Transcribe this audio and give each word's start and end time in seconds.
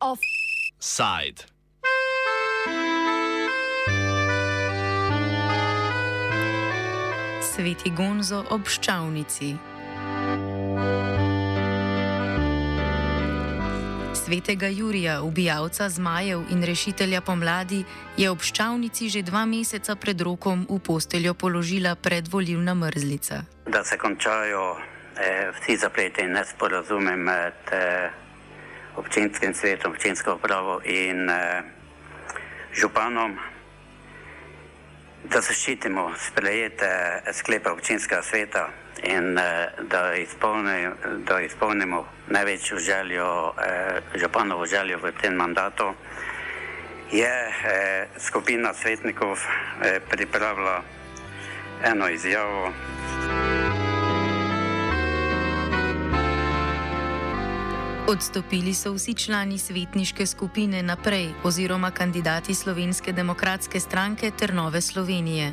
Offside. 0.00 1.46
Sveti 7.40 7.90
Gonzo 7.96 8.44
ob 8.50 8.68
ščavnici. 8.68 9.56
Svetega 14.30 14.66
Jurija, 14.66 15.22
ubijalca 15.22 15.88
zmajev 15.88 16.40
in 16.50 16.62
rešitelja 16.62 17.20
pomladi, 17.20 17.80
je 18.16 18.30
ob 18.30 18.44
ščavnici 18.46 19.08
že 19.10 19.24
dva 19.26 19.42
meseca 19.42 19.96
pred 19.98 20.20
rokom 20.22 20.62
v 20.70 20.76
posteljo 20.78 21.34
položila 21.34 21.96
predvoljivna 21.98 22.74
mrzlica. 22.78 23.40
Da 23.66 23.82
se 23.84 23.98
končajo 23.98 24.76
eh, 24.78 25.50
vsi 25.50 25.76
zapleti 25.82 26.22
in 26.22 26.30
nesporazume 26.38 27.16
med 27.16 27.74
eh, 27.74 28.10
občinskim 29.02 29.54
svetom, 29.54 29.98
občinsko 29.98 30.38
upravo 30.38 30.78
in 30.84 31.26
eh, 31.26 31.66
županom, 32.70 33.34
da 35.24 35.40
zaščitimo 35.40 36.12
sprejete 36.18 37.22
sklepe 37.32 37.70
občinskega 37.70 38.22
sveta 38.22 38.68
in 39.02 39.38
eh, 39.38 39.68
da, 39.90 40.14
izpolni, 40.14 40.88
da 41.26 41.40
izpolnimo 41.40 42.04
največjo 42.28 42.78
željo, 42.78 43.52
eh, 43.64 44.00
županovo 44.14 44.66
željo 44.66 44.98
v 45.02 45.12
tem 45.20 45.34
mandatu, 45.34 45.94
je 47.12 47.26
eh, 47.26 48.08
skupina 48.18 48.74
svetnikov 48.74 49.32
eh, 49.32 50.00
pripravila 50.10 50.82
eno 51.84 52.08
izjavo. 52.08 52.72
Odstopili 58.10 58.74
so 58.74 58.90
vsi 58.92 59.14
člani 59.14 59.58
svetniške 59.58 60.26
skupine 60.26 60.82
naprej 60.82 61.28
oziroma 61.44 61.90
kandidati 61.90 62.54
Slovenske 62.54 63.12
demokratske 63.12 63.80
stranke 63.80 64.30
ter 64.30 64.54
Nove 64.54 64.80
Slovenije. 64.80 65.52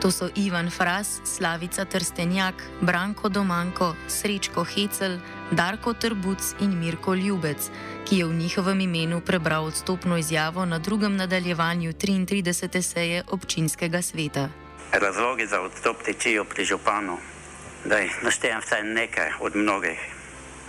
To 0.00 0.10
so 0.10 0.28
Ivan 0.36 0.70
Fras, 0.70 1.20
Slavica 1.24 1.84
Trstenjak, 1.84 2.54
Branko 2.80 3.28
Domanko, 3.28 3.94
Srečko 4.08 4.64
Hecel, 4.64 5.18
Darko 5.50 5.92
Trbuc 5.92 6.54
in 6.60 6.78
Mirko 6.80 7.14
Ljubec, 7.14 7.68
ki 8.08 8.18
je 8.18 8.24
v 8.24 8.34
njihovem 8.34 8.80
imenu 8.80 9.20
prebral 9.20 9.64
odstopno 9.64 10.16
izjavo 10.16 10.64
na 10.64 10.78
drugem 10.78 11.16
nadaljevanju 11.16 11.92
33. 11.92 12.82
seje 12.82 13.22
občinskega 13.30 14.02
sveta. 14.02 14.48
Razlogi 14.92 15.46
za 15.46 15.60
odstop 15.60 16.02
tičijo 16.02 16.44
pri 16.44 16.64
županu. 16.64 17.18
Da 17.84 17.96
naštejem 18.22 18.60
vsaj 18.60 18.82
nekaj 18.82 19.30
od 19.40 19.56
mnogih. 19.56 19.98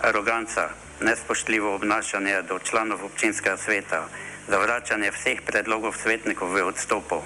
Aroganca, 0.00 0.83
nespoštljivo 1.00 1.74
obnašanje 1.74 2.42
do 2.42 2.58
članov 2.58 3.04
občinskega 3.04 3.56
sveta, 3.56 4.08
zavračanje 4.48 5.10
vseh 5.10 5.40
predlogov 5.46 5.94
svetnikov 5.96 6.52
v 6.52 6.64
odstopu, 6.66 7.22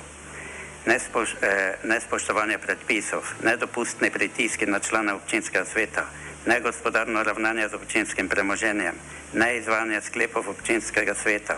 nespoš, 0.87 1.35
eh, 1.43 1.75
nespoštovanje 1.85 2.59
predpisov, 2.59 3.23
nedopustni 3.43 4.11
pritiski 4.11 4.67
na 4.67 4.79
člane 4.79 5.15
občinskega 5.15 5.65
sveta, 5.65 6.05
negospodarno 6.47 7.23
ravnanje 7.23 7.69
z 7.69 7.75
občinskim 7.75 8.29
premoženjem, 8.29 8.95
neizvajanje 9.33 10.01
sklepov 10.01 10.49
občinskega 10.49 11.15
sveta, 11.15 11.57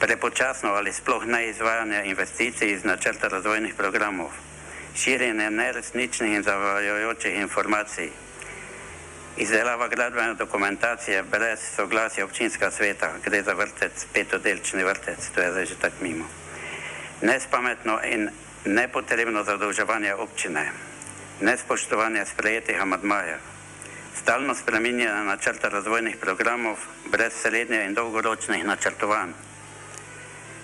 prepočasno 0.00 0.74
ali 0.74 0.92
sploh 0.92 1.26
neizvajanje 1.26 2.02
investicij 2.04 2.72
iz 2.72 2.84
načrta 2.84 3.28
razvojnih 3.28 3.74
programov, 3.74 4.30
širjenje 4.96 5.50
neresničnih 5.50 6.32
in 6.32 6.42
zavajajočih 6.42 7.34
informacij, 7.40 8.10
izdelava 9.36 9.88
gradbene 9.88 10.34
dokumentacije 10.34 11.22
brez 11.22 11.58
soglasja 11.76 12.24
občinskega 12.24 12.70
sveta, 12.70 13.10
gre 13.24 13.42
za 13.42 13.54
vrtec, 13.54 14.06
petodelčni 14.12 14.84
vrtec, 14.84 15.18
to 15.34 15.40
je 15.40 15.50
zdaj 15.50 15.66
že 15.66 15.74
tako 15.80 15.96
mimo. 16.00 16.24
Nespametno 17.22 17.98
in 18.04 18.30
nepotrebno 18.64 19.44
zadolževanje 19.44 20.14
občine, 20.14 20.70
nespoštovanje 21.40 22.24
sprejetih 22.24 22.80
amadmajev, 22.82 23.38
stalno 24.22 24.54
spreminjanje 24.54 25.24
načrta 25.24 25.68
razvojnih 25.68 26.16
programov 26.16 26.76
brez 27.10 27.32
srednje 27.42 27.84
in 27.84 27.94
dolgoročnih 27.94 28.64
načrtovanj, 28.64 29.32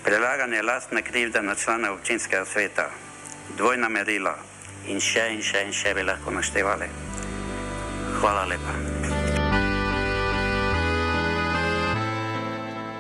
prelaganje 0.04 0.62
lastne 0.62 1.02
krivde 1.02 1.42
na 1.42 1.54
člane 1.54 1.90
občinskega 1.90 2.44
sveta, 2.44 2.90
dvojna 3.56 3.88
merila. 3.88 4.38
In 4.88 5.00
še 5.00 5.28
in 5.34 5.42
še 5.44 5.66
in 5.68 5.76
še 5.76 5.92
bi 5.94 6.02
lahko 6.02 6.32
naštevali. 6.32 7.09
Hvala 8.20 8.44
lepa. 8.44 8.74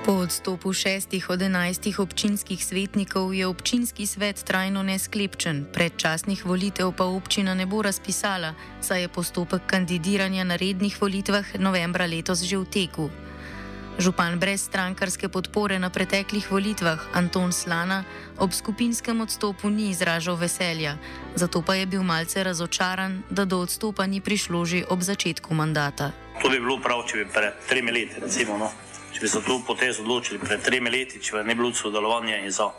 Po 0.04 0.12
odstopu 0.12 0.72
šestih 0.72 1.30
od 1.30 1.42
enajstih 1.42 2.00
občinskih 2.00 2.64
svetnikov 2.64 3.34
je 3.34 3.46
občinski 3.46 4.06
svet 4.06 4.40
trajno 4.42 4.82
nesklepčen, 4.82 5.66
predčasnih 5.72 6.46
volitev 6.46 6.92
pa 6.96 7.04
občina 7.04 7.54
ne 7.54 7.66
bo 7.66 7.82
razpisala, 7.82 8.54
saj 8.80 9.00
je 9.00 9.08
postopek 9.08 9.62
kandidiranja 9.66 10.44
na 10.44 10.56
rednih 10.56 10.96
volitvah 11.02 11.44
novembra 11.60 12.06
letos 12.08 12.40
že 12.40 12.56
v 12.56 12.64
teku. 12.64 13.10
Župan 13.98 14.38
brez 14.38 14.62
strankarske 14.62 15.28
podpore 15.28 15.78
na 15.78 15.90
preteklih 15.90 16.50
volitvah 16.50 17.00
Anton 17.14 17.52
Slana 17.52 18.04
ob 18.38 18.52
skupinskem 18.52 19.20
odstopu 19.20 19.70
ni 19.70 19.90
izražal 19.90 20.36
veselja, 20.36 20.96
zato 21.34 21.62
pa 21.62 21.74
je 21.74 21.86
bil 21.86 22.02
malce 22.02 22.44
razočaran, 22.44 23.22
da 23.30 23.44
do 23.44 23.58
odstopa 23.60 24.06
ni 24.06 24.20
prišlo 24.20 24.64
že 24.64 24.84
ob 24.88 25.02
začetku 25.02 25.54
mandata. 25.54 26.12
To 26.42 26.48
bi 26.48 26.60
bilo 26.60 26.78
prav, 26.78 27.04
če 27.06 27.16
bi 27.16 27.24
pred 27.32 27.52
tremi 27.68 27.92
leti, 27.92 28.20
recimo. 28.20 28.58
No? 28.58 28.70
če 29.12 29.20
bi 29.20 29.28
se 29.28 29.40
tu 29.42 29.58
potez 29.66 29.98
odločili 30.00 30.38
pred 30.38 30.62
tremi 30.62 30.90
leti, 30.90 31.20
če 31.20 31.36
bi 31.36 31.48
ne 31.48 31.54
bilo 31.58 31.72
sodelovanja 31.74 32.38
in 32.44 32.50
za 32.54 32.70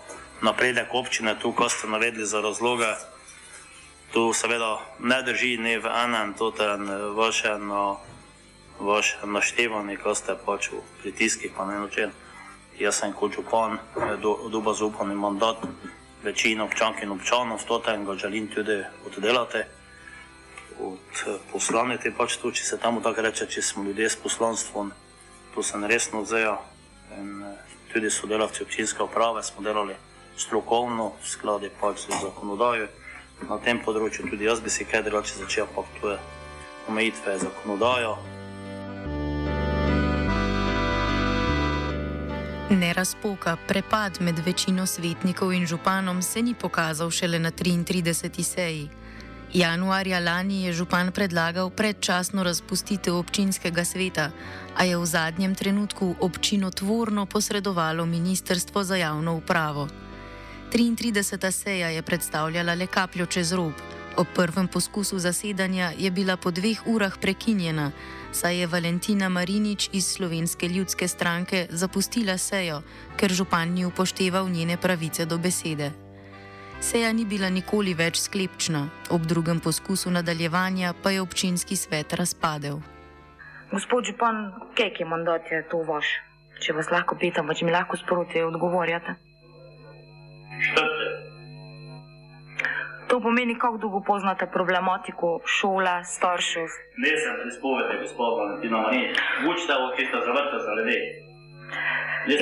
napredek 0.42 0.94
občine, 0.96 1.36
tu, 1.40 1.52
ko 1.52 1.70
ste 1.70 1.88
navedli 1.92 2.26
za 2.26 2.42
razloge, 2.42 2.88
tu 4.14 4.32
seveda 4.34 4.80
ne 5.00 5.20
drži 5.24 5.58
ne 5.62 5.78
v 5.80 5.92
enem, 6.04 6.34
to 6.34 6.52
je 6.56 6.98
vaše, 7.16 7.58
no, 7.60 8.00
vaše 8.86 9.18
naštevanje, 9.26 9.98
ko 9.98 10.16
ste 10.16 10.36
pač 10.46 10.72
v 10.72 10.82
pritiskih, 11.02 11.52
pa 11.58 11.66
ne 11.66 11.80
nočem. 11.80 12.12
Jaz 12.80 13.02
sem 13.02 13.14
kot 13.14 13.36
župan, 13.36 13.78
do, 14.22 14.50
doba 14.50 14.74
zaupan 14.74 15.14
mandat, 15.16 15.62
večino 16.24 16.66
občank 16.66 17.04
in 17.04 17.12
občanov, 17.12 17.62
stote 17.62 17.94
in 17.94 18.06
ga 18.06 18.16
želim 18.16 18.48
tudi 18.48 18.82
oddelati. 19.06 19.64
Od 20.82 21.24
poslanite 21.52 22.12
pač 22.18 22.38
to, 22.42 22.52
če 22.52 22.66
se 22.66 22.80
tamo 22.82 23.02
tako 23.02 23.22
reče, 23.22 23.46
če 23.46 23.62
smo 23.62 23.84
ljudje 23.84 24.10
s 24.10 24.18
poslanstvom 24.24 24.92
to 25.54 25.64
sem 25.64 25.84
resno 25.86 26.22
vzel. 26.22 26.58
In 27.20 27.44
eh, 27.44 27.56
tudi 27.94 28.10
sodelavci 28.10 28.64
občinske 28.64 29.04
uprave 29.04 29.44
smo 29.44 29.62
delali 29.62 29.96
strokovno, 30.38 31.14
v 31.22 31.28
skladu 31.28 31.70
pač 31.82 32.08
z 32.08 32.16
zakonodajo. 32.24 32.88
Na 33.50 33.58
tem 33.58 33.82
področju 33.84 34.30
tudi 34.30 34.46
jaz 34.46 34.62
bi 34.62 34.70
si 34.70 34.86
kaj 34.86 35.04
drugače 35.04 35.42
začel, 35.44 35.68
pa 35.76 35.84
to 36.00 36.14
je 36.14 36.20
omejitve 36.88 37.40
zakonodajo. 37.42 38.41
Nerazpoka, 42.72 43.58
prepad 43.68 44.22
med 44.22 44.40
večino 44.40 44.86
svetnikov 44.86 45.54
in 45.54 45.66
županom 45.68 46.22
se 46.22 46.42
ni 46.42 46.54
pokazal 46.54 47.12
šele 47.12 47.40
na 47.40 47.52
33. 47.52 48.44
seji. 48.44 48.90
Januarja 49.54 50.20
lani 50.20 50.64
je 50.64 50.74
župan 50.74 51.12
predlagal 51.12 51.70
predčasno 51.70 52.44
razpustitev 52.44 53.16
občinskega 53.16 53.84
sveta, 53.84 54.32
a 54.78 54.84
je 54.84 54.98
v 54.98 55.06
zadnjem 55.06 55.56
trenutku 55.56 56.16
občino 56.20 56.72
tvorno 56.72 57.26
posredovalo 57.26 58.06
Ministrstvo 58.06 58.84
za 58.84 58.96
javno 58.96 59.36
upravo. 59.36 59.88
33. 60.74 61.52
seja 61.52 61.90
je 61.90 62.02
predstavljala 62.02 62.74
le 62.74 62.88
kapljo 62.88 63.26
čez 63.26 63.52
rob. 63.52 63.74
Ob 64.18 64.28
prvem 64.36 64.68
poskusu 64.68 65.20
zasedanja 65.20 65.92
je 65.98 66.12
bila 66.12 66.38
po 66.38 66.52
dveh 66.52 66.88
urah 66.88 67.18
prekinjena, 67.22 67.92
saj 68.32 68.60
je 68.60 68.68
Valentina 68.68 69.30
Marinič 69.30 69.90
iz 69.94 70.08
Slovenske 70.08 70.68
ljudske 70.68 71.08
stranke 71.08 71.68
zapustila 71.70 72.38
sejo, 72.38 72.82
ker 73.18 73.32
župan 73.32 73.74
ni 73.74 73.86
upošteval 73.86 74.50
njene 74.50 74.78
pravice 74.78 75.26
do 75.26 75.38
besede. 75.38 75.92
Seja 76.80 77.14
ni 77.14 77.26
bila 77.26 77.50
nikoli 77.50 77.94
več 77.94 78.18
sklepčna, 78.18 78.88
ob 79.10 79.28
drugem 79.30 79.60
poskusu 79.60 80.12
nadaljevanja 80.12 80.94
pa 81.04 81.12
je 81.12 81.22
občinski 81.22 81.76
svet 81.76 82.14
razpadel. 82.14 82.80
Gospod 83.72 84.06
Župan, 84.06 84.52
kaj 84.76 84.98
je 85.00 85.06
mandat 85.06 85.52
je 85.52 85.62
to 85.70 85.84
vaš? 85.88 86.06
Če 86.60 86.74
vas 86.74 86.90
lahko 86.92 87.16
pitam, 87.16 87.54
če 87.54 87.66
mi 87.66 87.72
lahko 87.72 87.98
sproti 87.98 88.42
odgovorjate. 88.42 89.16
To 93.12 93.20
pomeni, 93.20 93.60
kako 93.60 93.78
dolgo 93.78 94.00
poznate 94.08 94.46
problematiko 94.48 95.40
šole, 95.46 95.96
staršev? 96.04 96.68
Ne, 97.04 97.12
sem 97.24 97.36
prispovedal, 97.44 98.00
gospod 98.00 98.38
Valentina 98.40 98.78
Marinič. 98.82 99.20
Učite, 99.52 99.74
ki 99.96 100.06
ste 100.08 100.18
zavrte 100.28 100.58
za 100.66 100.72
ljudi. 100.78 100.98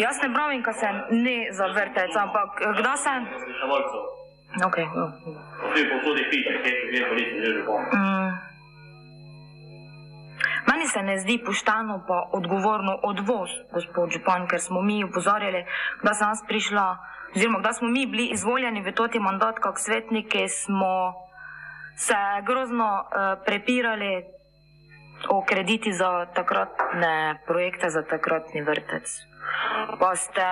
Jaz 0.06 0.22
ne 0.24 0.30
pravim, 0.34 0.62
da 0.62 0.74
se 0.74 0.90
ne 1.26 1.38
zavrte, 1.52 2.02
ampak 2.26 2.50
kdaj 2.80 2.98
se. 2.98 3.14
Okay, 4.68 4.86
jo. 4.98 5.06
Vsi 5.74 5.84
posodi 5.90 6.24
piše, 6.30 6.54
kje 6.64 6.72
je 7.00 7.10
policija 7.10 7.42
že 7.46 7.52
župan. 7.58 7.82
mm. 7.94 8.32
Meni 10.70 10.88
se 10.88 11.02
ne 11.02 11.18
zdi 11.20 11.42
pošteno 11.46 12.04
pa 12.08 12.30
odgovorno 12.32 13.00
od 13.04 13.20
vas, 13.20 13.50
gospod 13.74 14.10
Župan, 14.12 14.48
ker 14.48 14.60
smo 14.60 14.82
mi 14.82 15.04
upozorjali, 15.04 15.66
da 16.04 16.14
sem 16.14 16.28
jaz 16.28 16.42
prišla, 16.48 16.98
oziroma 17.36 17.60
da 17.60 17.74
smo 17.74 17.88
mi 17.88 18.06
bili 18.06 18.26
izvoljeni 18.34 18.82
v 18.82 18.92
toti 18.92 19.20
mandat, 19.20 19.60
kot 19.60 19.78
svetniki, 19.78 20.48
smo 20.48 21.14
se 21.98 22.16
grozno 22.46 23.04
uh, 23.04 23.44
prepirali 23.46 24.24
o 25.30 25.46
krediti 25.46 25.94
za 25.94 26.26
takratne 26.26 27.44
projekte, 27.48 27.90
za 27.90 28.02
takratni 28.02 28.62
vrtec. 28.62 29.04
Pa 30.00 30.16
ste 30.16 30.46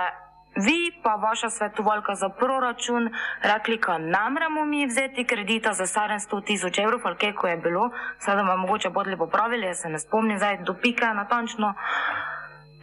vi, 0.56 0.92
pa 1.02 1.14
vaša 1.14 1.50
svetovalka 1.50 2.14
za 2.14 2.28
proračun, 2.28 3.10
rekli, 3.42 3.78
da 3.86 3.98
ne 3.98 4.30
moremo 4.30 4.64
mi 4.64 4.86
vzeti 4.86 5.24
kredita 5.24 5.72
za 5.72 5.86
700 5.86 6.44
tisoč 6.44 6.78
evrov, 6.78 7.00
ali 7.04 7.16
kaj 7.16 7.50
je 7.50 7.56
bilo, 7.56 7.90
sedaj 8.18 8.44
bomo 8.44 8.56
mogoče 8.56 8.90
bodli 8.90 9.16
popravili, 9.16 9.66
jaz 9.66 9.80
se 9.80 9.88
ne 9.88 9.98
spomnim 9.98 10.38
zdaj 10.38 10.58
do 10.62 10.74
pike 10.74 11.04
natančno, 11.04 11.74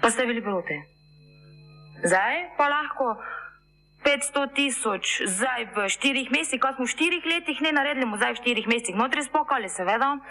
pa 0.01 0.09
ste 0.09 0.25
bili 0.25 0.43
proti. 0.43 0.81
Zdaj 2.03 2.35
pa 2.57 2.67
lahko 2.69 3.17
500 4.05 4.53
tisoč, 4.53 5.25
zdaj 5.25 5.73
v 5.73 5.89
štirih 5.89 6.29
mesecih, 6.29 6.61
ko 6.61 6.69
smo 6.77 6.85
v 6.85 6.93
štirih 6.93 7.25
letih 7.25 7.57
ne 7.65 7.73
naredili, 7.73 8.05
zdaj 8.05 8.37
v 8.37 8.41
štirih 8.41 8.67
mesecih 8.69 8.95
notri 8.95 9.25
spokali, 9.25 9.65
seveda. 9.65 10.21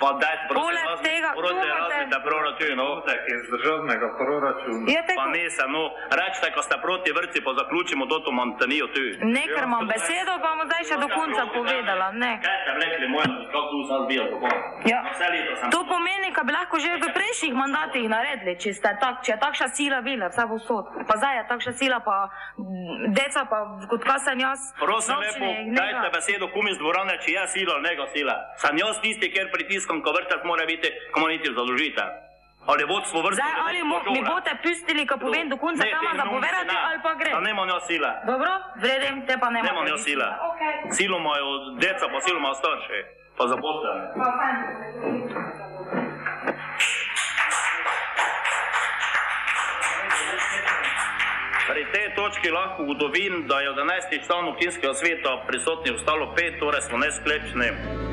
Pa 0.00 0.08
daj, 0.22 0.34
Poleg 0.50 0.86
tega, 1.02 1.30
prosim, 1.36 1.68
razbite 1.70 2.18
proračun, 2.24 2.76
no. 2.76 2.88
iz 3.34 3.42
državnega 3.50 4.08
proračuna. 4.20 4.84
Je 4.86 5.00
Pa 5.00 5.06
tako, 5.08 5.30
nisem, 5.30 5.68
no, 5.70 5.82
rečite, 6.10 6.46
ko 6.50 6.60
ste 6.62 6.76
proti 6.82 7.10
vrci, 7.12 7.38
pa 7.40 7.50
zaključimo 7.54 8.02
to 8.06 8.32
montanijo 8.32 8.86
tu. 8.86 9.00
ne, 9.26 9.44
ker 9.46 9.64
imam 9.64 9.86
besedo, 9.86 10.32
pa 10.42 10.48
bom 10.50 10.66
zdaj 10.66 10.82
še 10.84 10.96
do 10.96 11.08
konca 11.08 11.42
povedala, 11.48 12.06
ne. 12.14 12.32
Kaj 12.42 12.56
ste 12.60 12.72
rekli, 12.82 13.06
moj, 13.08 13.26
kako 13.52 13.66
tu 13.70 13.78
sam 13.88 13.98
zbijal? 14.04 14.26
Ja. 14.84 15.00
Vse 15.10 15.26
leto 15.30 15.52
sem. 15.56 15.68
To 15.70 15.80
pomeni, 15.84 16.28
da 16.34 16.42
bi 16.42 16.52
lahko 16.52 16.76
že 16.76 16.90
v 16.98 17.08
prejšnjih 17.14 17.54
mandatih 17.54 18.04
naredili, 18.04 18.52
če, 18.60 18.68
tak, 18.82 19.22
če 19.24 19.32
je 19.32 19.38
takšna 19.40 19.68
sila 19.68 19.98
bila, 20.00 20.28
vse 20.28 20.44
bo 20.44 20.58
sod. 20.58 20.84
Pa 21.08 21.14
zdaj 21.16 21.36
je 21.36 21.44
takšna 21.48 21.72
sila, 21.72 21.98
pa 22.00 22.16
mm, 22.58 23.14
deca, 23.16 23.40
pa 23.48 23.58
kot 23.88 24.02
kaj 24.04 24.20
sem 24.26 24.38
jaz. 24.40 24.60
Prosim, 24.76 25.16
lepo, 25.16 25.46
ne 25.46 25.76
dajte 25.78 26.04
ga- 26.04 26.12
besedo 26.12 26.46
kum 26.52 26.68
iz 26.68 26.78
dvorane, 26.78 27.14
če 27.22 27.30
je 27.32 27.44
sila 27.54 27.72
ali 27.74 27.82
njega 27.88 28.06
sila. 28.12 28.34
Sem 28.60 28.76
jaz 28.76 29.00
tisti, 29.00 29.32
ker 29.32 29.48
pritiskam, 29.84 30.02
ko 30.02 30.12
vrtac 30.12 30.44
mora 30.44 30.66
biti 30.66 30.88
komuniti 31.12 31.48
zadolžite. 31.48 32.02
Ali 32.66 32.84
vodstvo 32.84 33.20
vrtca. 33.20 33.36
Zdaj, 33.36 33.54
ali 33.68 33.84
mo, 33.84 34.00
mi 34.08 34.22
boste 34.24 34.56
pustili, 34.62 35.06
ko 35.06 35.18
povem 35.20 35.48
do 35.48 35.56
konca, 35.56 35.84
kam 35.84 36.04
vam 36.06 36.16
zapovedati, 36.16 36.76
ali 36.88 36.98
pa 37.02 37.14
gre. 37.14 37.30
A 37.36 37.40
nemam 37.40 37.68
jaz 37.68 37.82
sile. 37.86 38.10
Dobro, 38.26 38.50
vredem, 38.80 39.26
te 39.26 39.36
pa 39.40 39.50
ne 39.50 39.60
Nemam 39.62 39.86
jaz 39.86 40.00
sile. 40.04 40.24
Okay. 40.24 40.74
Silo 40.96 41.18
imajo 41.18 41.76
deca, 41.76 42.08
pa 42.12 42.20
silo 42.20 42.38
imajo 42.38 42.54
starši. 42.54 43.00
Pa 43.36 43.44
fajn. 43.44 44.56
Pri 51.68 51.84
tej 51.92 52.06
točki 52.16 52.48
lahko 52.50 52.82
ugotovim, 52.82 53.44
da 53.48 53.60
je 53.60 53.70
od 53.70 53.76
11 53.76 54.26
članov 54.26 54.54
občinskega 54.54 54.94
sveta 54.94 55.44
prisotnih 55.46 55.94
ostalo 55.94 56.32
pet, 56.36 56.56
torej 56.60 56.80
smo 56.80 56.96
nesklepčni. 56.98 58.03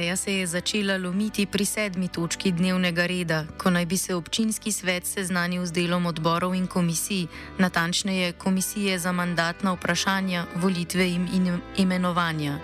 Seja 0.00 0.16
se 0.16 0.32
je 0.32 0.46
začela 0.46 0.96
lomiti 0.96 1.44
pri 1.46 1.64
sedmi 1.64 2.08
točki 2.08 2.52
dnevnega 2.56 3.04
reda, 3.06 3.44
ko 3.60 3.70
naj 3.70 3.86
bi 3.86 3.96
se 3.96 4.14
občinski 4.14 4.72
svet 4.72 5.04
seznanil 5.04 5.66
z 5.66 5.72
delom 5.76 6.06
odborov 6.06 6.54
in 6.56 6.66
komisij, 6.66 7.26
natančneje 7.58 8.32
komisije 8.32 8.98
za 8.98 9.12
mandatna 9.12 9.74
vprašanja, 9.76 10.46
volitve 10.56 11.04
in 11.08 11.60
imenovanja. 11.76 12.58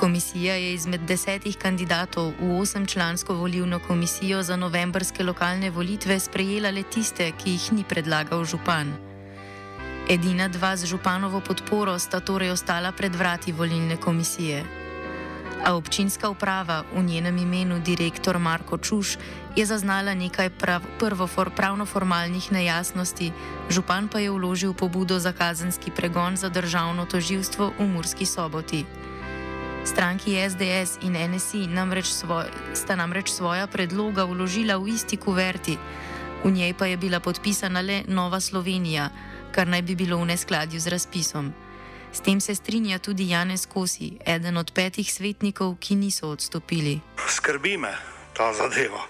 Komisija 0.00 0.54
je 0.54 0.74
izmed 0.74 1.00
desetih 1.00 1.56
kandidatov 1.56 2.32
v 2.40 2.56
osemčlansko 2.60 3.34
volilno 3.34 3.78
komisijo 3.78 4.42
za 4.42 4.56
novembrske 4.56 5.24
lokalne 5.24 5.70
volitve 5.70 6.20
sprejela 6.20 6.70
le 6.70 6.82
tiste, 6.82 7.32
ki 7.32 7.50
jih 7.50 7.72
ni 7.72 7.84
predlagal 7.84 8.44
župan. 8.44 8.94
Edina 10.08 10.48
dva 10.48 10.76
z 10.76 10.86
županovo 10.86 11.40
podporo 11.40 11.98
sta 11.98 12.20
torej 12.20 12.50
ostala 12.56 12.92
pred 12.92 13.14
vrati 13.14 13.52
volilne 13.52 13.96
komisije. 13.96 14.83
A 15.62 15.78
občinska 15.78 16.28
uprava, 16.28 16.82
v 16.90 17.02
njenem 17.02 17.38
imenu 17.38 17.78
direktor 17.78 18.38
Marko 18.38 18.78
Čuš, 18.78 19.16
je 19.56 19.66
zaznala 19.66 20.14
nekaj 20.14 20.50
prav, 20.50 20.82
prvofor, 20.98 21.50
pravno-formalnih 21.54 22.52
nejasnosti, 22.52 23.32
župan 23.70 24.10
pa 24.10 24.18
je 24.18 24.30
vložil 24.30 24.74
pobudo 24.74 25.18
za 25.18 25.32
kazenski 25.32 25.90
pregon 25.94 26.36
za 26.36 26.48
državno 26.48 27.06
toživstvo 27.06 27.72
v 27.78 27.86
Murski 27.86 28.26
soboti. 28.26 28.84
Stranki 29.84 30.34
SDS 30.50 30.98
in 31.06 31.14
NSI 31.14 31.66
namreč 31.70 32.10
svoj, 32.10 32.50
sta 32.74 32.96
namreč 32.96 33.30
svoja 33.30 33.66
predloga 33.66 34.24
vložila 34.24 34.80
v 34.80 34.96
isti 34.96 35.16
kuverti, 35.16 35.78
v 36.44 36.50
njej 36.50 36.74
pa 36.74 36.86
je 36.86 36.96
bila 36.96 37.20
podpisana 37.20 37.80
le 37.80 38.02
Nova 38.08 38.40
Slovenija, 38.40 39.08
kar 39.52 39.68
naj 39.68 39.82
bi 39.82 39.94
bilo 39.94 40.18
v 40.18 40.34
neskladju 40.34 40.80
z 40.80 40.88
razpisom. 40.88 41.63
S 42.14 42.20
tem 42.20 42.40
se 42.40 42.54
strinja 42.54 42.98
tudi 42.98 43.26
Janez 43.28 43.66
Kosi, 43.66 44.12
eden 44.26 44.56
od 44.56 44.70
petih 44.70 45.12
svetnikov, 45.12 45.74
ki 45.82 45.98
niso 45.98 46.28
odstopili. 46.30 47.00
Skrbi 47.28 47.74
me 47.76 47.90
ta 48.36 48.52
zadeva. 48.54 49.02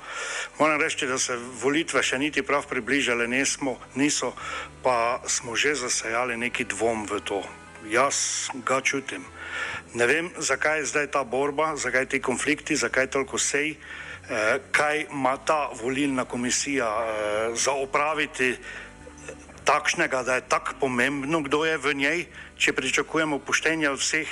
Moram 0.58 0.80
reči, 0.80 1.06
da 1.06 1.18
se 1.18 1.36
volitve 1.36 2.00
še 2.02 2.16
niti 2.18 2.42
prav 2.42 2.64
približale 2.68 3.28
nismo, 3.28 3.76
niso, 3.94 4.32
pa 4.82 5.20
smo 5.28 5.52
že 5.56 5.74
zasajali 5.74 6.36
neki 6.36 6.64
dvom 6.64 7.04
v 7.04 7.20
to. 7.20 7.42
Jaz 7.92 8.48
ga 8.64 8.80
čutim. 8.80 9.24
Ne 9.92 10.08
vem, 10.08 10.32
zakaj 10.40 10.80
je 10.80 10.88
zdaj 10.88 11.10
ta 11.12 11.24
borba, 11.28 11.74
zakaj 11.76 12.08
ti 12.08 12.24
konflikti, 12.24 12.76
zakaj 12.76 13.12
toliko 13.12 13.36
sej, 13.36 13.76
eh, 13.76 14.60
kaj 14.72 15.12
ima 15.12 15.36
ta 15.36 15.68
volilna 15.76 16.24
komisija 16.24 16.88
eh, 16.88 17.12
za 17.52 17.76
opraviti 17.76 18.56
takšnega, 19.64 20.22
da 20.22 20.34
je 20.34 20.48
tako 20.48 20.72
pomembno, 20.80 21.40
kdo 21.40 21.64
je 21.64 21.76
v 21.76 21.94
njej, 21.94 22.20
če 22.58 22.72
pričakujemo 22.72 23.38
poštenje 23.38 23.90
od 23.90 23.98
vseh. 23.98 24.28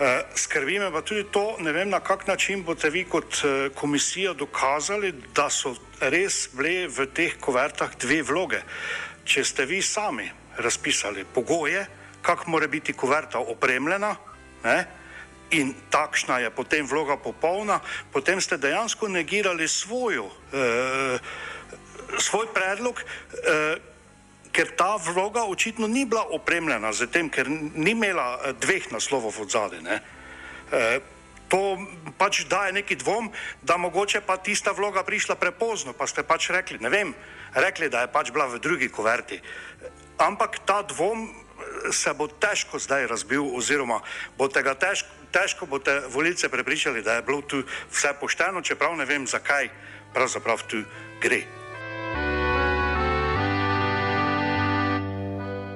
Eh, 0.00 0.22
Skrbi 0.34 0.78
me 0.78 0.90
pa 0.92 1.02
tudi 1.02 1.26
to, 1.32 1.56
ne 1.60 1.72
vem 1.72 1.90
na 1.90 2.00
kak 2.00 2.26
način 2.26 2.62
boste 2.64 2.90
vi 2.90 3.04
kot 3.04 3.42
eh, 3.44 3.68
komisija 3.74 4.32
dokazali, 4.32 5.12
da 5.34 5.50
so 5.50 5.74
res 6.00 6.48
bile 6.52 6.88
v 6.88 7.06
teh 7.12 7.36
kuvertah 7.40 7.96
dve 8.00 8.22
vloge. 8.22 8.62
Če 9.24 9.44
ste 9.44 9.66
vi 9.68 9.82
sami 9.82 10.30
razpisali 10.56 11.24
pogoje, 11.34 11.86
kako 12.22 12.50
mora 12.50 12.66
biti 12.66 12.92
kuverta 12.92 13.38
opremljena, 13.38 14.16
ne, 14.64 14.78
in 15.50 15.74
takšna 15.90 16.38
je 16.38 16.50
potem 16.50 16.86
vloga 16.86 17.16
popolna, 17.16 17.80
potem 18.12 18.40
ste 18.40 18.56
dejansko 18.56 19.08
negirali 19.08 19.68
svojo, 19.68 20.30
eh, 20.52 21.18
svoj 22.18 22.46
predlog. 22.54 23.02
Eh, 23.04 23.89
ker 24.52 24.74
ta 24.76 24.96
vloga 24.96 25.44
očitno 25.44 25.86
ni 25.86 26.04
bila 26.04 26.24
opremljena 26.30 26.92
z 26.92 27.06
tem, 27.06 27.30
ker 27.30 27.48
ni 27.50 27.90
imela 27.90 28.38
eh, 28.38 28.52
dveh 28.52 28.92
naslovov 28.92 29.40
od 29.40 29.50
zadaj. 29.50 29.80
Eh, 29.90 31.00
To 31.50 31.74
pač 32.14 32.46
daje 32.46 32.70
neki 32.70 32.94
dvom, 33.02 33.26
da 33.66 33.74
mogoče 33.74 34.22
pa 34.22 34.38
tista 34.38 34.70
vloga 34.70 35.02
prišla 35.02 35.34
prepozno, 35.34 35.90
pa 35.90 36.06
ste 36.06 36.22
pač 36.22 36.46
rekli, 36.54 36.78
ne 36.78 36.86
vem, 36.86 37.10
rekli, 37.58 37.90
da 37.90 38.06
je 38.06 38.12
pač 38.14 38.30
bila 38.30 38.46
v 38.46 38.62
drugi 38.62 38.86
kuverti. 38.86 39.42
Ampak 40.22 40.62
ta 40.62 40.86
dvom 40.86 41.26
eh, 41.26 41.90
se 41.90 42.14
bo 42.14 42.30
težko 42.30 42.78
zdaj 42.78 43.10
razbil, 43.10 43.42
oziroma 43.42 43.98
boste 44.38 44.62
ga 44.62 44.78
težko, 44.78 45.10
težko 45.34 45.66
boste 45.66 46.06
volilce 46.14 46.46
prepričali, 46.46 47.02
da 47.02 47.18
je 47.18 47.26
bilo 47.26 47.42
tu 47.42 47.66
vse 47.90 48.14
pošteno, 48.20 48.62
čeprav 48.62 48.94
ne 48.94 49.04
vem, 49.04 49.26
zakaj 49.26 49.74
pravzaprav 50.14 50.62
tu 50.70 50.86
gre. 51.18 51.59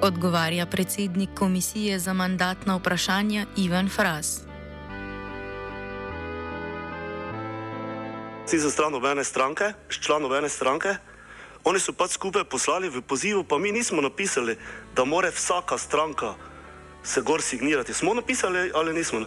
Odgovarja 0.05 0.67
predsednik 0.67 1.31
komisije 1.35 1.99
za 1.99 2.13
mandatna 2.13 2.77
vprašanja 2.77 3.47
Ivan 3.57 3.89
Fras. 3.89 4.41
si 8.47 8.59
za 8.59 8.71
stran 8.71 8.93
nobene 8.93 9.25
stranke, 9.25 9.73
član 9.89 10.23
nobene 10.23 10.49
stranke. 10.49 10.97
Oni 11.65 11.81
so 11.81 11.93
pač 11.93 12.11
skupaj 12.11 12.45
poslali 12.45 12.89
v 12.89 13.01
pozivu, 13.03 13.45
pa 13.45 13.59
mi 13.59 13.73
nismo 13.73 14.03
napisali, 14.03 14.59
da 14.97 15.05
mora 15.05 15.31
vsaka 15.31 15.79
stranka 15.79 16.35
se 17.03 17.21
gor 17.21 17.43
signirati. 17.43 17.95
Smo 17.95 18.15
napisali 18.15 18.71
ali 18.75 18.95
nismo? 18.95 19.21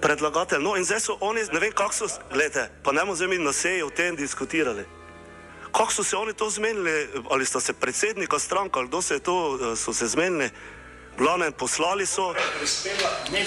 Predlagatelj. 0.00 0.62
No 0.62 0.76
in 0.76 0.84
zdaj 0.84 1.00
so 1.00 1.16
oni, 1.20 1.40
ne 1.52 1.60
vem 1.60 1.72
kako 1.72 1.94
so, 1.94 2.06
gledajte, 2.30 2.70
pa 2.82 2.92
ne 2.92 3.00
bomo 3.00 3.14
zdaj 3.14 3.28
mi 3.28 3.38
na 3.38 3.52
seji 3.52 3.82
o 3.82 3.90
tem 3.90 4.16
diskutirali. 4.16 4.97
Kako 5.72 5.92
so 5.92 6.04
se 6.04 6.16
oni 6.16 6.32
to 6.32 6.50
zmenili, 6.50 7.08
ali 7.30 7.46
sta 7.46 7.60
se 7.60 7.72
predsednika 7.72 8.38
stranka, 8.38 8.78
ali 8.78 8.88
kdo 8.88 9.02
se 9.02 9.14
je 9.14 9.20
to, 9.20 9.58
eh, 9.72 9.76
so 9.76 9.92
se 9.92 10.06
zmenili, 10.06 10.50
glavne 11.18 11.50
poslali 11.50 12.06
so. 12.06 12.32
Ne. 13.32 13.44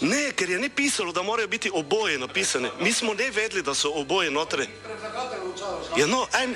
Ne, 0.00 0.32
ker 0.32 0.50
je 0.50 0.58
ne 0.58 0.68
pisalo, 0.68 1.12
da 1.12 1.22
morajo 1.22 1.48
biti 1.48 1.70
oboje 1.74 2.18
napisane. 2.18 2.70
Mi 2.80 2.92
smo 2.92 3.14
ne 3.14 3.30
vedeli, 3.30 3.62
da 3.62 3.74
so 3.74 3.90
oboje 3.94 4.30
notri. 4.30 4.68
Ja, 5.96 6.06
no, 6.06 6.26
en... 6.42 6.54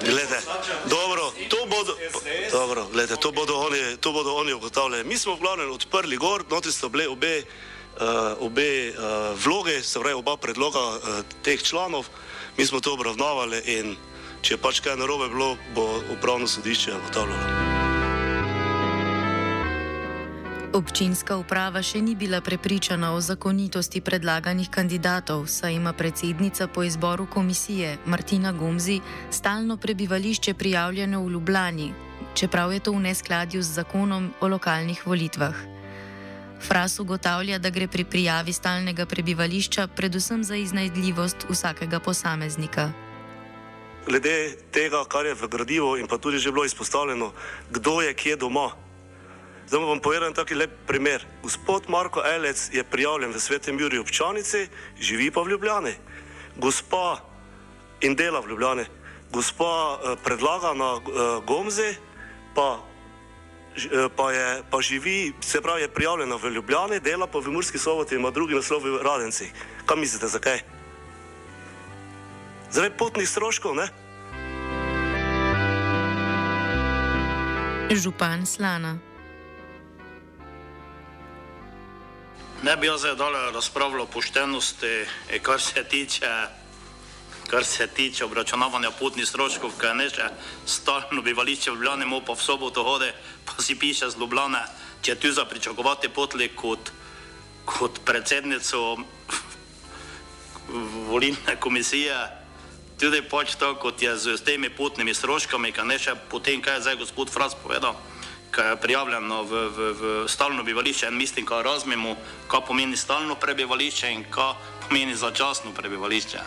Glede, 0.00 0.40
dobro, 0.84 1.32
to 1.48 1.66
bodo, 1.66 1.96
dobro, 2.52 2.86
glede, 2.92 3.16
to 3.16 3.32
bodo 3.32 3.54
oni, 3.54 3.96
to 4.00 4.12
bodo 4.12 4.34
oni 4.34 4.52
ugotavljali. 4.52 5.04
Mi 5.04 5.18
smo 5.18 5.34
v 5.34 5.40
glavnem 5.40 5.70
odprli 5.70 6.16
gor, 6.16 6.44
notri 6.50 6.72
so 6.72 6.88
bile 6.88 7.08
obe, 7.08 7.42
uh, 8.00 8.06
obe 8.40 8.88
uh, 8.88 8.94
vloge, 9.44 9.82
se 9.82 10.00
pravi 10.00 10.14
oba 10.14 10.36
predloga 10.36 10.80
uh, 10.80 11.00
teh 11.42 11.62
članov, 11.62 12.06
mi 12.58 12.66
smo 12.66 12.80
to 12.80 12.94
obravnavali 12.94 13.60
in 13.66 13.96
če 14.42 14.54
je 14.54 14.58
pač 14.58 14.80
kaj 14.80 14.96
narobe 14.96 15.28
bilo, 15.28 15.56
bo 15.74 15.86
upravno 16.12 16.46
sodišče 16.46 16.94
ugotavljalo. 16.96 17.76
Občinska 20.76 21.38
uprava 21.40 21.80
še 21.80 22.02
ni 22.04 22.12
bila 22.14 22.42
prepričana 22.44 23.14
o 23.16 23.20
zakonitosti 23.20 24.02
predlaganih 24.04 24.68
kandidatov, 24.68 25.46
saj 25.48 25.72
ima 25.72 25.92
predsednica 25.96 26.66
po 26.68 26.84
izboru 26.84 27.26
komisije 27.26 27.96
Martina 28.04 28.52
Gomzi 28.52 29.00
stalno 29.30 29.76
prebivališče 29.76 30.54
prijavljeno 30.54 31.22
v 31.24 31.30
Ljubljani, 31.32 31.88
čeprav 32.34 32.72
je 32.72 32.80
to 32.80 32.92
v 32.92 33.06
neskladju 33.08 33.62
z 33.62 33.80
zakonom 33.80 34.28
o 34.40 34.48
lokalnih 34.52 35.06
volitvah. 35.06 35.75
Fras 36.60 36.98
ugotavlja, 36.98 37.58
da 37.58 37.70
gre 37.70 37.88
pri 37.88 38.04
prijavi 38.04 38.52
stalnega 38.52 39.06
prebivališča 39.06 39.86
predvsem 39.86 40.44
za 40.44 40.56
iznajdljivost 40.56 41.46
vsakega 41.48 42.00
posameznika. 42.00 42.90
Glede 44.06 44.56
tega, 44.70 45.04
kar 45.08 45.26
je 45.26 45.34
v 45.34 45.48
gradivu 45.48 45.96
in 45.98 46.06
pa 46.06 46.18
tudi 46.18 46.38
že 46.38 46.52
bilo 46.52 46.64
izpostavljeno, 46.64 47.32
kdo 47.70 48.00
je 48.00 48.14
kje 48.14 48.36
doma. 48.36 48.70
Zdaj 49.66 49.80
vam 49.80 50.00
povedam 50.00 50.34
taki 50.34 50.54
lep 50.54 50.70
primer. 50.86 51.26
Gospod 51.42 51.88
Marko 51.88 52.22
Elec 52.22 52.70
je 52.72 52.84
prijavljen 52.84 53.32
v 53.34 53.40
Svetem 53.40 53.80
Juriju 53.80 54.00
občanici, 54.00 54.68
živi 55.00 55.30
pa 55.30 55.42
v 55.42 55.48
Ljubljani. 55.48 55.94
Gospa 56.56 57.18
in 58.00 58.14
dela 58.14 58.40
v 58.40 58.48
Ljubljani. 58.48 58.84
Gospa 59.32 59.98
eh, 59.98 60.16
predlaga 60.24 60.74
na 60.74 60.90
eh, 60.94 61.02
Gomzi, 61.46 61.98
pa, 62.54 62.78
pa, 64.16 64.32
je, 64.32 64.62
pa 64.70 64.80
živi, 64.80 65.32
se 65.40 65.60
pravi, 65.60 65.82
je 65.82 65.88
prijavljena 65.88 66.36
v 66.36 66.50
Ljubljani, 66.50 67.00
dela 67.00 67.26
pa 67.26 67.38
v 67.38 67.52
Murski 67.52 67.78
soboti 67.78 68.14
in 68.14 68.20
ima 68.20 68.30
drugi 68.30 68.54
naslov 68.54 68.82
v 68.84 69.02
Radenci. 69.02 69.50
Kaj 69.86 69.96
mislite, 69.96 70.28
zakaj? 70.28 70.60
Zdaj 72.70 72.90
potnih 72.96 73.28
stroškov, 73.28 73.74
ne? 73.76 73.88
Župan 77.94 78.46
Slana. 78.46 78.98
Ne 82.62 82.76
bi 82.76 82.86
jaz 82.86 83.00
zdaj 83.00 83.14
dole 83.14 83.50
razpravljal 83.54 84.02
o 84.02 84.06
poštenosti, 84.06 84.86
eh, 85.30 85.38
kar 85.38 85.60
se 85.60 85.84
tiče, 85.84 86.26
kar 87.46 87.64
se 87.64 87.86
tiče 87.86 88.24
obračunavanja 88.24 88.90
potnih 88.90 89.26
stroškov, 89.28 89.72
kaj 89.78 89.94
ne 89.94 90.08
že 90.08 90.28
stalno 90.66 91.22
bivališče 91.22 91.70
v 91.70 91.74
Ljubljani, 91.74 92.22
pa 92.26 92.32
v 92.32 92.42
soboto 92.42 92.82
hode, 92.82 93.12
pa 93.44 93.62
si 93.62 93.78
piše 93.78 94.10
z 94.10 94.18
Ljubljane, 94.18 94.62
če 95.02 95.14
tu 95.14 95.32
za 95.32 95.44
pričakovati 95.44 96.08
potli 96.08 96.48
kot, 96.48 96.90
kot 97.64 98.00
predsednico 98.04 98.96
volilne 101.08 101.56
komisije, 101.60 102.16
tudi 102.98 103.22
pač 103.22 103.54
to, 103.54 103.74
kot 103.74 104.02
je 104.02 104.16
z 104.16 104.42
temi 104.44 104.70
potnimi 104.70 105.14
stroškami, 105.14 105.72
kaj 105.72 105.86
ne 105.86 105.98
še 105.98 106.14
potem, 106.30 106.62
kaj 106.62 106.74
je 106.74 106.82
zdaj 106.82 106.96
gospod 106.96 107.30
Fras 107.30 107.54
povedal 107.54 107.96
prijavljeno 108.80 109.42
v, 109.42 109.68
v, 109.68 109.92
v 109.92 110.28
stalno 110.28 110.62
bivališče 110.64 111.10
in 111.10 111.16
mislim, 111.16 111.46
kaj 111.46 111.62
razumemo, 111.62 112.16
kaj 112.48 112.60
pomeni 112.66 112.96
stalno 112.96 113.34
prebivališče 113.34 114.12
in 114.12 114.24
kaj 114.30 114.54
pomeni 114.88 115.16
začasno 115.16 115.72
prebivališče. 115.76 116.40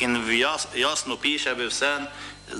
In 0.00 0.16
jas, 0.38 0.66
jasno 0.74 1.16
piše 1.16 1.52
v 1.54 1.68
vsem, 1.68 2.06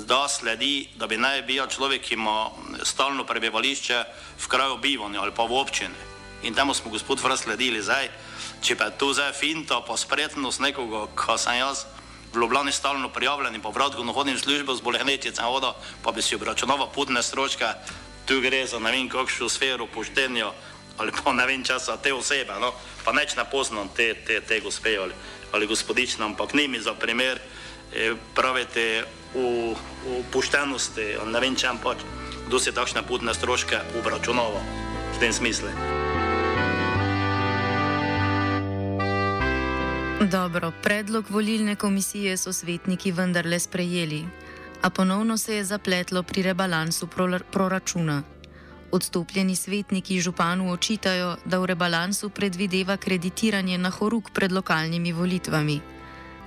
da 0.04 0.28
sledi, 0.28 0.88
da 0.97 1.06
bi 1.06 1.16
naj 1.16 1.42
bil 1.42 1.66
človek, 1.66 2.02
ki 2.02 2.14
ima 2.14 2.50
stalno 2.85 3.25
prebivališče 3.25 4.04
v 4.38 4.49
kraju 4.49 4.76
bivanja 4.76 5.23
ali 5.23 5.32
pa 5.32 5.49
v 5.49 5.56
občini. 5.56 5.97
In 6.42 6.54
temu 6.54 6.75
smo 6.75 6.90
gospod 6.90 7.20
Fras 7.20 7.40
sledili 7.40 7.82
zdaj. 7.82 8.09
Če 8.61 8.76
pa 8.76 8.85
je 8.85 8.99
to 9.00 9.12
zdaj 9.12 9.32
finta, 9.32 9.80
pa 9.80 9.97
spretnost 9.97 10.61
nekoga, 10.61 11.09
ko 11.16 11.38
sem 11.38 11.59
jaz 11.64 11.87
v 12.32 12.38
Ljubljani 12.38 12.73
stalno 12.73 13.09
prijavljen 13.09 13.54
in 13.54 13.64
pa 13.64 13.73
vratko 13.73 14.04
hodim 14.12 14.37
v 14.37 14.40
službo 14.40 14.75
z 14.75 14.80
bolehnečice, 14.80 15.42
pa 16.02 16.12
bi 16.12 16.23
si 16.23 16.37
obračunoval 16.37 16.92
putne 16.92 17.23
stroške, 17.23 17.66
tu 18.26 18.40
gre 18.40 18.66
za 18.66 18.78
ne 18.78 18.92
vem 18.92 19.09
kakšno 19.09 19.49
sfero 19.49 19.87
poštenja 19.87 20.52
ali 21.00 21.12
pa 21.12 21.32
ne 21.32 21.47
vem 21.47 21.64
časa 21.64 21.97
te 21.97 22.12
osebe, 22.12 22.52
no? 22.61 22.75
pa 23.04 23.12
neč 23.12 23.32
ne 23.37 23.44
poznam 23.49 23.88
te, 23.88 24.14
te, 24.14 24.40
te 24.40 24.61
gospe 24.61 24.92
ali, 25.00 25.14
ali 25.52 25.66
gospodične, 25.66 26.25
ampak 26.25 26.54
ni 26.54 26.69
mi 26.69 26.80
za 26.80 26.95
primer, 26.95 27.40
eh, 27.92 28.14
pravite 28.35 29.04
v, 29.35 29.75
v 30.04 30.23
poštenosti, 30.33 31.21
ne 31.26 31.40
vem 31.40 31.57
čem 31.57 31.78
pač, 31.78 32.02
kdo 32.47 32.59
si 32.59 32.73
takšne 32.73 33.02
putne 33.07 33.35
stroške 33.35 33.99
obračunava 33.99 34.61
v 35.14 35.16
tem 35.21 35.33
smislu. 35.33 35.71
Dobro, 40.21 40.73
predlog 40.83 41.30
volilne 41.30 41.76
komisije 41.76 42.37
so 42.37 42.52
svetniki 42.52 43.12
vendarle 43.12 43.59
sprejeli 43.59 44.25
a 44.83 44.90
ponovno 44.90 45.38
se 45.38 45.57
je 45.57 45.64
zapletlo 45.64 46.23
pri 46.23 46.42
rebalansu 46.42 47.09
proračuna. 47.50 48.23
Odstopljeni 48.92 49.56
svetniki 49.56 50.20
županu 50.20 50.73
očitajo, 50.73 51.37
da 51.44 51.59
v 51.59 51.66
rebalansu 51.66 52.30
predvideva 52.30 52.97
kreditiranje 52.97 53.78
na 53.78 53.90
horuk 53.90 54.30
pred 54.35 54.52
lokalnimi 54.52 55.12
volitvami. 55.12 55.80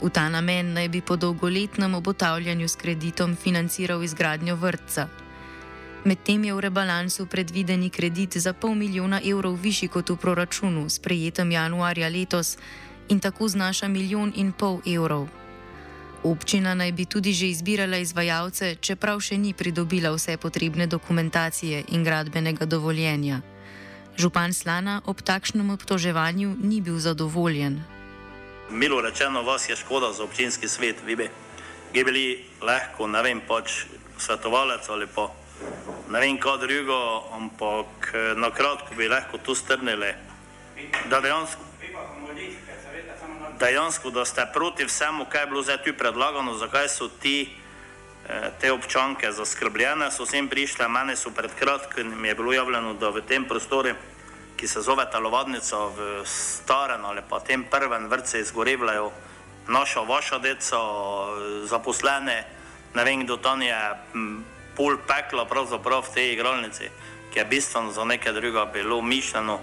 V 0.02 0.10
ta 0.10 0.30
namen 0.30 0.74
naj 0.74 0.90
bi 0.90 1.02
po 1.02 1.16
dolgoletnem 1.16 1.96
obotavljanju 1.96 2.68
s 2.68 2.76
kreditom 2.76 3.36
financiral 3.36 4.04
izgradnjo 4.04 4.56
vrtca. 4.56 5.08
Medtem 6.04 6.44
je 6.44 6.54
v 6.54 6.60
rebalansu 6.60 7.26
predvideni 7.26 7.90
kredit 7.90 8.38
za 8.38 8.54
pol 8.54 8.76
milijona 8.76 9.22
evrov 9.24 9.56
višji 9.56 9.88
kot 9.88 10.10
v 10.10 10.18
proračunu, 10.20 10.90
sprejetem 10.90 11.52
januarja 11.52 12.10
letos, 12.10 12.58
in 13.08 13.20
tako 13.20 13.48
znaša 13.48 13.88
milijon 13.88 14.34
in 14.36 14.52
pol 14.52 14.82
evrov. 14.86 15.28
Občina 16.24 16.72
naj 16.72 16.92
bi 16.92 17.06
tudi 17.06 17.34
že 17.36 17.52
izbirala 17.52 18.00
izvajalce, 18.00 18.80
čeprav 18.80 19.20
še 19.20 19.36
ni 19.36 19.52
pridobila 19.52 20.08
vse 20.16 20.38
potrebne 20.40 20.88
dokumentacije 20.88 21.84
in 21.92 22.04
gradbenega 22.04 22.64
dovoljenja. 22.66 23.42
Župan 24.16 24.56
Slana 24.56 25.02
ob 25.04 25.20
takšnem 25.20 25.76
obtoževanju 25.76 26.56
ni 26.64 26.80
bil 26.80 26.96
zadovoljen. 27.04 27.84
Milo 28.72 29.02
rečeno, 29.02 29.44
vas 29.44 29.68
je 29.70 29.76
škoda 29.76 30.14
za 30.14 30.24
občinski 30.24 30.68
svet, 30.72 31.04
vi 31.06 31.16
bi 31.16 31.28
bili 31.92 32.46
lahko, 32.62 33.08
ne 33.08 33.20
vem, 33.20 33.42
pač 33.44 33.84
svetovalec 34.18 34.88
ali 34.90 35.08
pa 35.12 35.28
ne 36.08 36.20
vem, 36.24 36.40
kaj 36.40 36.64
drugo, 36.64 37.28
ampak 37.36 38.16
na 38.40 38.48
kratko 38.48 38.96
bi 38.96 39.12
lahko 39.12 39.44
tu 39.44 39.56
strnili, 39.56 40.16
da 41.12 41.20
dejansko 41.20 41.73
dejansko, 43.60 44.10
da 44.10 44.26
ste 44.26 44.46
proti 44.54 44.86
vsemu, 44.86 45.26
kaj 45.30 45.42
je 45.42 45.48
bilo 45.48 45.62
zdaj 45.64 45.84
tu 45.84 45.94
predlagano, 45.98 46.58
zakaj 46.58 46.90
so 46.90 47.08
ti, 47.08 47.56
eh, 48.30 48.52
te 48.62 48.72
občanke 48.72 49.32
zaskrbljene, 49.32 50.12
so 50.12 50.26
sem 50.26 50.50
prišle, 50.50 50.88
mene 50.88 51.16
so 51.16 51.30
pred 51.30 51.52
kratkim, 51.60 52.22
mi 52.22 52.28
je 52.28 52.36
bilo 52.36 52.54
javljeno, 52.54 52.94
da 52.94 53.10
v 53.10 53.22
tem 53.22 53.46
prostoru, 53.46 53.96
ki 54.58 54.68
se 54.68 54.82
zove 54.82 55.06
Talovadnica 55.12 55.78
v 55.78 56.24
starem 56.26 57.06
ali 57.06 57.22
pa 57.30 57.40
tem 57.40 57.64
prvem 57.64 58.08
vrce 58.08 58.40
izgorevljajo 58.40 59.12
naša, 59.68 60.00
vaša 60.00 60.38
deca, 60.40 60.78
zaposlene, 61.66 62.46
ne 62.96 63.04
vem, 63.04 63.26
kdo 63.26 63.38
tam 63.38 63.62
je 63.62 63.76
pol 64.76 64.98
pekla 65.08 65.46
pravzaprav 65.46 66.06
v 66.06 66.14
tej 66.14 66.34
igralnici, 66.34 66.90
ki 67.34 67.40
je 67.40 67.46
bistveno 67.46 67.92
za 67.92 68.04
nekaj 68.04 68.34
druga 68.34 68.66
bilo 68.66 69.02
mišljeno 69.02 69.60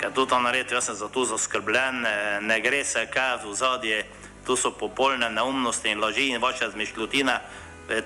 ker 0.00 0.12
to 0.12 0.26
tam 0.26 0.42
naredi, 0.42 0.74
jaz 0.74 0.84
sem 0.84 0.94
za 0.94 1.08
to 1.08 1.24
zaskrbljen, 1.24 2.06
ne, 2.40 2.60
gre 2.60 2.84
se 2.84 3.04
kaj 3.06 3.44
v 3.44 3.54
zadje, 3.54 4.06
to 4.46 4.56
so 4.56 4.72
popolne 4.72 5.28
neumnosti 5.30 5.92
in 5.92 6.00
laži 6.00 6.30
in 6.32 6.40
vaše 6.40 6.70
zmišljotine, 6.70 7.40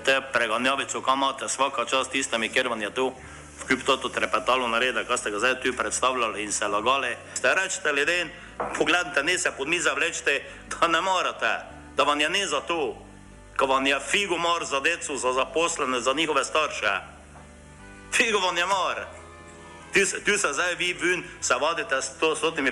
te 0.03 0.19
preganjavico, 0.33 1.01
kam 1.01 1.23
imate 1.23 1.45
vsaka 1.45 1.85
čast 1.85 2.11
tistami, 2.11 2.49
ker 2.49 2.67
vam 2.67 2.81
je 2.81 2.91
tu 2.91 3.13
v 3.55 3.63
kriptotu 3.67 4.09
trepetalo 4.09 4.67
naredi, 4.67 5.05
kaj 5.07 5.17
ste 5.17 5.31
ga 5.31 5.39
zdaj 5.39 5.61
tu 5.63 5.71
predstavljali 5.77 6.43
in 6.43 6.51
se 6.51 6.67
lagali. 6.67 7.15
Ste 7.33 7.55
rečete 7.55 7.93
ljudem, 7.93 8.29
pogledajte, 8.77 9.23
ne 9.23 9.37
se 9.39 9.51
pod 9.57 9.67
miza 9.67 9.93
vlečete, 9.93 10.43
da 10.69 10.87
ne 10.87 11.01
morate, 11.01 11.53
da 11.95 12.03
vam 12.03 12.19
je 12.19 12.29
ne 12.29 12.47
za 12.47 12.59
to, 12.61 12.97
ko 13.57 13.65
vam 13.65 13.87
je 13.87 13.99
figo 13.99 14.37
mor 14.37 14.65
za 14.65 14.79
decu, 14.79 15.17
za 15.17 15.33
zaposlene, 15.33 15.99
za 15.99 16.13
njihove 16.13 16.43
starše. 16.43 16.99
Figo 18.11 18.39
vam 18.39 18.57
je 18.57 18.65
mor. 18.65 19.14
Tu 20.25 20.37
se 20.37 20.53
zdaj 20.53 20.75
vi 20.75 20.93
ven, 20.93 21.23
se 21.41 21.53
vadite 21.61 22.01
s 22.01 22.19
to 22.19 22.35
stotimi 22.35 22.71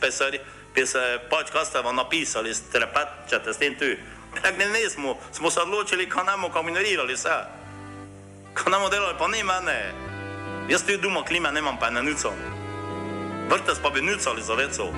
pesari, 0.00 0.40
pač 1.30 1.50
kaj 1.50 1.64
ste 1.64 1.82
vam 1.82 1.96
napisali, 1.96 2.54
strepečete 2.54 3.54
s 3.54 3.58
tem 3.58 3.74
tu. 3.78 3.88
Tak 4.42 4.58
ne, 4.58 4.66
ne 4.68 4.90
smo, 4.90 5.18
smo 5.32 5.50
se 5.50 5.60
odločili, 5.60 6.08
kaj 6.08 6.24
namo 6.24 6.48
kombinirali 6.48 7.14
vse. 7.14 7.38
Kaj 8.54 8.70
namo 8.70 8.88
delali, 8.88 9.16
pa 9.18 9.28
ne 9.28 9.44
mene. 9.44 9.78
Jaz 10.68 10.84
tu 10.84 10.96
doma 10.96 11.24
klima 11.24 11.50
nemam, 11.50 11.78
pa 11.80 11.90
ne 11.90 12.02
nucam. 12.02 12.36
Vrtec 13.50 13.78
pa 13.82 13.90
bi 13.90 14.02
nucali 14.02 14.42
za 14.42 14.54
veco. 14.54 14.92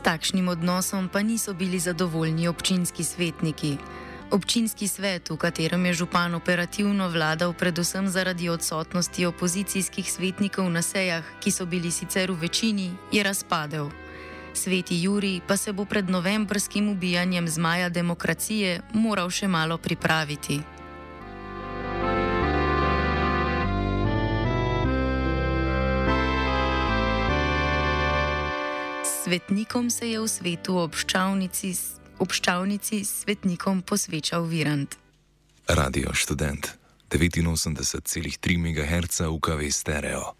takšnim 0.00 0.48
odnosom 0.48 1.08
pa 1.08 1.22
niso 1.22 1.52
bili 1.54 1.78
zadovoljni 1.78 2.48
občinski 2.48 3.04
svetniki. 3.04 3.76
Občinski 4.30 4.86
svet, 4.86 5.26
v 5.30 5.36
katerem 5.36 5.90
je 5.90 6.06
župan 6.06 6.30
operativno 6.38 7.10
vladal 7.10 7.50
predvsem 7.50 8.06
zaradi 8.06 8.46
odsotnosti 8.46 9.26
opozicijskih 9.26 10.06
svetnikov 10.06 10.70
na 10.70 10.86
sejah, 10.86 11.26
ki 11.42 11.50
so 11.50 11.66
bili 11.66 11.90
sicer 11.90 12.30
v 12.30 12.46
večini, 12.46 12.94
je 13.10 13.26
razpadel. 13.26 13.90
Sveti 14.54 15.02
Juri 15.02 15.42
pa 15.42 15.56
se 15.56 15.72
bo 15.72 15.84
pred 15.84 16.10
novembrskim 16.10 16.88
ubijanjem 16.88 17.48
zmaja 17.48 17.88
demokracije 17.88 18.80
moral 18.94 19.30
še 19.34 19.48
malo 19.50 19.78
pripraviti. 19.78 20.62
Svetnikom 29.02 29.90
se 29.90 30.10
je 30.10 30.20
v 30.20 30.28
svetu 30.28 30.78
obščavnici, 30.78 31.99
obščavnici 32.20 33.04
svetnikom 33.04 33.82
posvečal 33.82 34.44
Virant. 34.44 34.96
Radio 35.66 36.14
študent 36.14 36.68
89,3 37.10 38.58
MHz 38.58 39.20
UKV 39.26 39.70
stereo. 39.70 40.34